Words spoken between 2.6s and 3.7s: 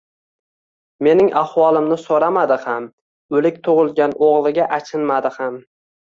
ham, o`lik